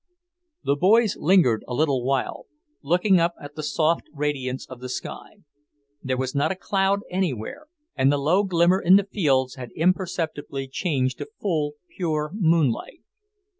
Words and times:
The 0.63 0.75
boys 0.75 1.15
lingered 1.19 1.63
a 1.67 1.75
little 1.75 2.03
while, 2.03 2.47
looking 2.81 3.19
up 3.19 3.35
at 3.39 3.53
the 3.53 3.61
soft 3.61 4.05
radiance 4.11 4.65
of 4.67 4.79
the 4.79 4.89
sky. 4.89 5.43
There 6.01 6.17
was 6.17 6.33
not 6.33 6.51
a 6.51 6.55
cloud 6.55 7.01
anywhere, 7.11 7.67
and 7.95 8.11
the 8.11 8.17
low 8.17 8.41
glimmer 8.41 8.81
in 8.81 8.95
the 8.95 9.03
fields 9.05 9.57
had 9.57 9.69
imperceptibly 9.75 10.67
changed 10.69 11.19
to 11.19 11.27
full, 11.39 11.73
pure 11.95 12.31
moonlight. 12.33 13.03